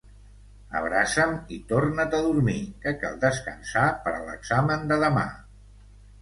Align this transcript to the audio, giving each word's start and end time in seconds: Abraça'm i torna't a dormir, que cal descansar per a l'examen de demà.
Abraça'm 0.77 1.35
i 1.57 1.59
torna't 1.71 2.01
a 2.19 2.21
dormir, 2.27 2.55
que 2.87 2.95
cal 3.03 3.19
descansar 3.27 3.85
per 4.07 4.15
a 4.15 4.23
l'examen 4.31 4.89
de 4.95 4.99
demà. 5.07 5.29